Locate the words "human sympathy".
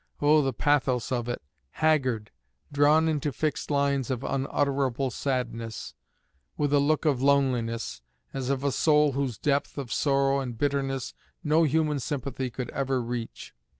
11.65-12.49